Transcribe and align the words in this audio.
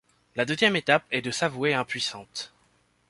La 0.35 0.45
deuxième 0.45 0.75
étape 0.75 1.05
est 1.11 1.21
de 1.21 1.29
s’avouer 1.29 1.75
impuissante. 1.75 2.51